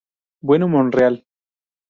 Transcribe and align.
Bueno 0.41 0.67
Monreal. 0.67 1.27